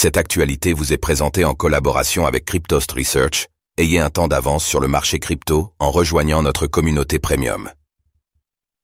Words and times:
Cette 0.00 0.16
actualité 0.16 0.74
vous 0.74 0.92
est 0.92 0.96
présentée 0.96 1.44
en 1.44 1.54
collaboration 1.54 2.24
avec 2.24 2.44
Cryptost 2.44 2.92
Research. 2.92 3.48
Ayez 3.78 3.98
un 3.98 4.10
temps 4.10 4.28
d'avance 4.28 4.64
sur 4.64 4.78
le 4.78 4.86
marché 4.86 5.18
crypto 5.18 5.72
en 5.80 5.90
rejoignant 5.90 6.40
notre 6.40 6.68
communauté 6.68 7.18
premium. 7.18 7.68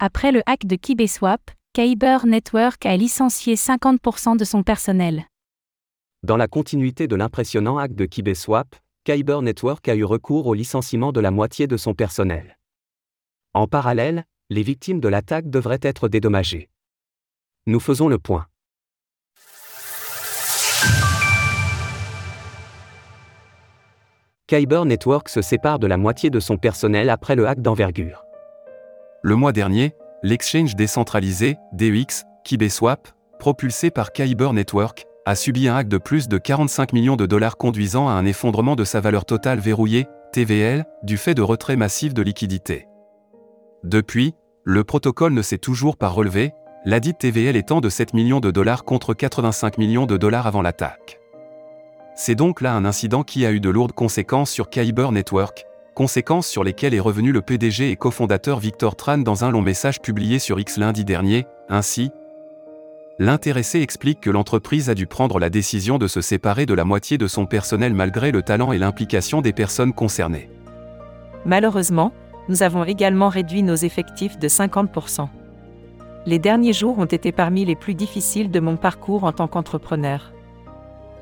Après 0.00 0.32
le 0.32 0.42
hack 0.46 0.66
de 0.66 0.74
KibeSwap, 0.74 1.52
Kyber 1.74 2.26
Network 2.26 2.84
a 2.86 2.96
licencié 2.96 3.54
50% 3.54 4.36
de 4.36 4.44
son 4.44 4.64
personnel. 4.64 5.26
Dans 6.24 6.36
la 6.36 6.48
continuité 6.48 7.06
de 7.06 7.14
l'impressionnant 7.14 7.78
hack 7.78 7.94
de 7.94 8.04
KibeSwap, 8.04 8.74
Kyber 9.04 9.42
Network 9.42 9.88
a 9.88 9.94
eu 9.94 10.02
recours 10.02 10.48
au 10.48 10.54
licenciement 10.54 11.12
de 11.12 11.20
la 11.20 11.30
moitié 11.30 11.68
de 11.68 11.76
son 11.76 11.94
personnel. 11.94 12.58
En 13.54 13.68
parallèle, 13.68 14.24
les 14.50 14.64
victimes 14.64 14.98
de 14.98 15.06
l'attaque 15.06 15.50
devraient 15.50 15.78
être 15.82 16.08
dédommagées. 16.08 16.68
Nous 17.68 17.78
faisons 17.78 18.08
le 18.08 18.18
point. 18.18 18.48
Kyber 24.48 24.84
Network 24.84 25.28
se 25.28 25.42
sépare 25.42 25.80
de 25.80 25.88
la 25.88 25.96
moitié 25.96 26.30
de 26.30 26.38
son 26.38 26.56
personnel 26.56 27.10
après 27.10 27.34
le 27.34 27.48
hack 27.48 27.60
d'envergure. 27.62 28.24
Le 29.22 29.34
mois 29.34 29.50
dernier, 29.50 29.96
l'exchange 30.22 30.76
décentralisé, 30.76 31.56
DEX, 31.72 32.22
KibeSwap, 32.44 33.08
propulsé 33.40 33.90
par 33.90 34.12
Kyber 34.12 34.52
Network, 34.52 35.04
a 35.24 35.34
subi 35.34 35.66
un 35.66 35.74
hack 35.74 35.88
de 35.88 35.98
plus 35.98 36.28
de 36.28 36.38
45 36.38 36.92
millions 36.92 37.16
de 37.16 37.26
dollars 37.26 37.56
conduisant 37.56 38.08
à 38.08 38.12
un 38.12 38.24
effondrement 38.24 38.76
de 38.76 38.84
sa 38.84 39.00
valeur 39.00 39.24
totale 39.24 39.58
verrouillée, 39.58 40.06
TVL, 40.32 40.84
du 41.02 41.16
fait 41.16 41.34
de 41.34 41.42
retrait 41.42 41.74
massif 41.74 42.14
de 42.14 42.22
liquidités. 42.22 42.86
Depuis, 43.82 44.36
le 44.62 44.84
protocole 44.84 45.32
ne 45.32 45.42
s'est 45.42 45.58
toujours 45.58 45.96
pas 45.96 46.08
relevé, 46.08 46.52
la 46.84 47.00
dite 47.00 47.18
TVL 47.18 47.56
étant 47.56 47.80
de 47.80 47.88
7 47.88 48.14
millions 48.14 48.38
de 48.38 48.52
dollars 48.52 48.84
contre 48.84 49.12
85 49.12 49.76
millions 49.76 50.06
de 50.06 50.16
dollars 50.16 50.46
avant 50.46 50.62
l'attaque. 50.62 51.18
C'est 52.18 52.34
donc 52.34 52.62
là 52.62 52.74
un 52.74 52.86
incident 52.86 53.22
qui 53.22 53.44
a 53.44 53.52
eu 53.52 53.60
de 53.60 53.68
lourdes 53.68 53.92
conséquences 53.92 54.50
sur 54.50 54.70
Kyber 54.70 55.12
Network, 55.12 55.66
conséquences 55.94 56.46
sur 56.46 56.64
lesquelles 56.64 56.94
est 56.94 57.00
revenu 57.00 57.30
le 57.30 57.42
PDG 57.42 57.90
et 57.90 57.96
cofondateur 57.96 58.58
Victor 58.58 58.96
Tran 58.96 59.18
dans 59.18 59.44
un 59.44 59.50
long 59.50 59.60
message 59.60 60.00
publié 60.00 60.38
sur 60.38 60.58
X 60.58 60.78
lundi 60.78 61.04
dernier, 61.04 61.46
ainsi, 61.68 62.10
L'intéressé 63.18 63.80
explique 63.80 64.20
que 64.20 64.28
l'entreprise 64.28 64.90
a 64.90 64.94
dû 64.94 65.06
prendre 65.06 65.38
la 65.38 65.48
décision 65.48 65.96
de 65.96 66.06
se 66.06 66.20
séparer 66.20 66.66
de 66.66 66.74
la 66.74 66.84
moitié 66.84 67.16
de 67.16 67.26
son 67.26 67.46
personnel 67.46 67.94
malgré 67.94 68.30
le 68.30 68.42
talent 68.42 68.72
et 68.72 68.78
l'implication 68.78 69.40
des 69.40 69.54
personnes 69.54 69.94
concernées. 69.94 70.50
Malheureusement, 71.46 72.12
nous 72.50 72.62
avons 72.62 72.84
également 72.84 73.30
réduit 73.30 73.62
nos 73.62 73.74
effectifs 73.74 74.38
de 74.38 74.48
50%. 74.48 75.28
Les 76.26 76.38
derniers 76.38 76.74
jours 76.74 76.98
ont 76.98 77.06
été 77.06 77.32
parmi 77.32 77.64
les 77.64 77.76
plus 77.76 77.94
difficiles 77.94 78.50
de 78.50 78.60
mon 78.60 78.76
parcours 78.76 79.24
en 79.24 79.32
tant 79.32 79.48
qu'entrepreneur 79.48 80.32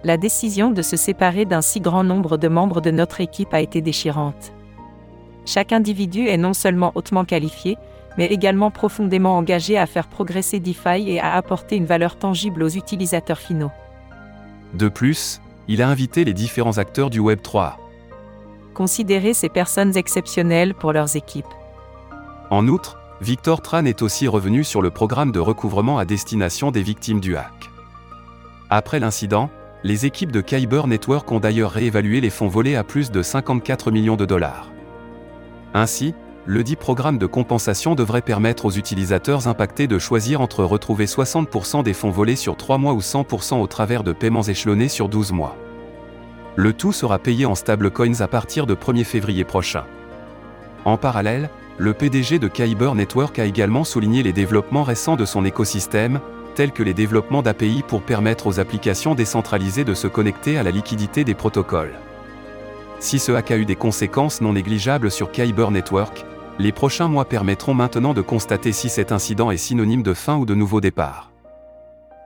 la 0.04 0.18
décision 0.18 0.70
de 0.70 0.82
se 0.82 0.96
séparer 0.96 1.46
d'un 1.46 1.62
si 1.62 1.80
grand 1.80 2.04
nombre 2.04 2.36
de 2.36 2.48
membres 2.48 2.80
de 2.80 2.90
notre 2.90 3.20
équipe 3.20 3.54
a 3.54 3.60
été 3.60 3.80
déchirante. 3.80 4.52
Chaque 5.46 5.72
individu 5.72 6.26
est 6.28 6.36
non 6.36 6.52
seulement 6.52 6.92
hautement 6.94 7.24
qualifié, 7.24 7.76
mais 8.16 8.26
également 8.26 8.70
profondément 8.70 9.36
engagé 9.36 9.78
à 9.78 9.86
faire 9.86 10.08
progresser 10.08 10.60
DeFi 10.60 11.08
et 11.08 11.20
à 11.20 11.34
apporter 11.34 11.76
une 11.76 11.86
valeur 11.86 12.16
tangible 12.16 12.62
aux 12.62 12.68
utilisateurs 12.68 13.38
finaux. 13.38 13.72
De 14.74 14.88
plus, 14.88 15.40
il 15.68 15.82
a 15.82 15.88
invité 15.88 16.24
les 16.24 16.34
différents 16.34 16.78
acteurs 16.78 17.10
du 17.10 17.20
Web3. 17.20 17.72
Considérer 18.74 19.34
ces 19.34 19.48
personnes 19.48 19.96
exceptionnelles 19.96 20.74
pour 20.74 20.92
leurs 20.92 21.16
équipes. 21.16 21.46
En 22.50 22.68
outre, 22.68 22.98
Victor 23.20 23.62
Tran 23.62 23.84
est 23.86 24.02
aussi 24.02 24.28
revenu 24.28 24.64
sur 24.64 24.82
le 24.82 24.90
programme 24.90 25.32
de 25.32 25.40
recouvrement 25.40 25.98
à 25.98 26.04
destination 26.04 26.70
des 26.70 26.82
victimes 26.82 27.20
du 27.20 27.36
hack. 27.36 27.70
Après 28.70 29.00
l'incident, 29.00 29.48
les 29.84 30.06
équipes 30.06 30.32
de 30.32 30.40
Kyber 30.40 30.86
Network 30.86 31.30
ont 31.30 31.40
d'ailleurs 31.40 31.70
réévalué 31.70 32.22
les 32.22 32.30
fonds 32.30 32.48
volés 32.48 32.74
à 32.74 32.82
plus 32.82 33.10
de 33.10 33.22
54 33.22 33.90
millions 33.90 34.16
de 34.16 34.24
dollars. 34.24 34.72
Ainsi, 35.74 36.14
le 36.46 36.64
dit 36.64 36.76
programme 36.76 37.18
de 37.18 37.26
compensation 37.26 37.94
devrait 37.94 38.22
permettre 38.22 38.64
aux 38.64 38.70
utilisateurs 38.70 39.46
impactés 39.46 39.86
de 39.86 39.98
choisir 39.98 40.40
entre 40.40 40.64
retrouver 40.64 41.04
60% 41.04 41.82
des 41.82 41.92
fonds 41.92 42.10
volés 42.10 42.36
sur 42.36 42.56
3 42.56 42.78
mois 42.78 42.94
ou 42.94 43.00
100% 43.00 43.60
au 43.60 43.66
travers 43.66 44.04
de 44.04 44.12
paiements 44.12 44.42
échelonnés 44.42 44.88
sur 44.88 45.10
12 45.10 45.32
mois. 45.32 45.54
Le 46.56 46.72
tout 46.72 46.92
sera 46.92 47.18
payé 47.18 47.44
en 47.44 47.54
stablecoins 47.54 48.22
à 48.22 48.28
partir 48.28 48.66
de 48.66 48.74
1er 48.74 49.04
février 49.04 49.44
prochain. 49.44 49.84
En 50.86 50.96
parallèle, 50.96 51.50
le 51.76 51.92
PDG 51.92 52.38
de 52.38 52.48
Kyber 52.48 52.94
Network 52.94 53.38
a 53.38 53.44
également 53.44 53.84
souligné 53.84 54.22
les 54.22 54.32
développements 54.32 54.84
récents 54.84 55.16
de 55.16 55.26
son 55.26 55.44
écosystème, 55.44 56.20
tels 56.54 56.72
que 56.72 56.82
les 56.82 56.94
développements 56.94 57.42
d'API 57.42 57.82
pour 57.86 58.02
permettre 58.02 58.46
aux 58.46 58.60
applications 58.60 59.14
décentralisées 59.14 59.84
de 59.84 59.94
se 59.94 60.06
connecter 60.06 60.56
à 60.58 60.62
la 60.62 60.70
liquidité 60.70 61.24
des 61.24 61.34
protocoles. 61.34 61.94
Si 63.00 63.18
ce 63.18 63.32
hack 63.32 63.50
a 63.50 63.56
eu 63.56 63.64
des 63.64 63.76
conséquences 63.76 64.40
non 64.40 64.54
négligeables 64.54 65.10
sur 65.10 65.30
Kyber 65.30 65.70
Network, 65.70 66.24
les 66.58 66.72
prochains 66.72 67.08
mois 67.08 67.24
permettront 67.24 67.74
maintenant 67.74 68.14
de 68.14 68.22
constater 68.22 68.72
si 68.72 68.88
cet 68.88 69.12
incident 69.12 69.50
est 69.50 69.56
synonyme 69.56 70.02
de 70.02 70.14
fin 70.14 70.36
ou 70.36 70.46
de 70.46 70.54
nouveau 70.54 70.80
départ. 70.80 71.32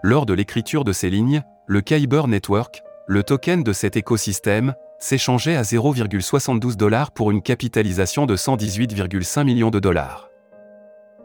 Lors 0.03 0.27
de 0.27 0.35
l'écriture 0.35 0.85
de 0.85 0.93
ces 0.93 1.11
lignes, 1.11 1.43
le 1.67 1.81
Kyber 1.81 2.29
Network, 2.29 2.83
le 3.07 3.23
token 3.23 3.63
de 3.65 3.73
cet 3.73 3.97
écosystème, 3.97 4.75
s'échangeait 4.99 5.57
à 5.57 5.63
0,72 5.63 6.77
dollars 6.77 7.11
pour 7.11 7.31
une 7.31 7.43
capitalisation 7.43 8.27
de 8.27 8.37
118,5 8.37 9.45
millions 9.45 9.71
de 9.71 9.81
dollars. 9.81 10.28